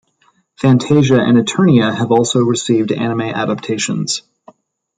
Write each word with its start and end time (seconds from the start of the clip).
"Phantasia" 0.57 1.19
and 1.19 1.37
"Eternia" 1.37 1.93
have 1.95 2.11
also 2.11 2.39
received 2.39 2.91
anime 2.91 3.21
adaptations. 3.21 4.23